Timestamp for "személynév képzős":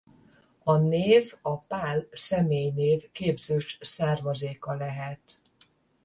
2.11-3.77